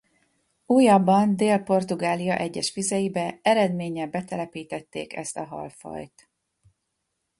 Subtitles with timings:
[0.65, 6.29] Újabban Dél-Portugália egyes vizeibe eredménnyel betelepítették ezt a halfajt.